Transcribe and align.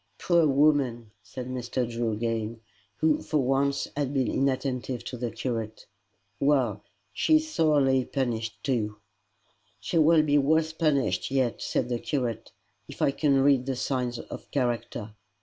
"Poor 0.17 0.47
woman!" 0.47 1.11
said 1.21 1.47
Mr. 1.47 1.87
Drew 1.87 2.11
again, 2.11 2.59
who 2.95 3.21
for 3.21 3.37
once 3.37 3.87
had 3.95 4.11
been 4.15 4.27
inattentive 4.31 5.03
to 5.03 5.15
the 5.15 5.29
curate. 5.29 5.85
"Well! 6.39 6.81
she 7.13 7.35
is 7.35 7.47
sorely 7.53 8.05
punished 8.05 8.63
too." 8.63 8.97
"She 9.79 9.99
will 9.99 10.23
be 10.23 10.39
worse 10.39 10.73
punished 10.73 11.29
yet," 11.29 11.61
said 11.61 11.87
the 11.87 11.99
curate, 11.99 12.51
"if 12.87 12.99
I 12.99 13.11
can 13.11 13.41
read 13.43 13.67
the 13.67 13.75
signs 13.75 14.17
of 14.17 14.49
character. 14.49 15.13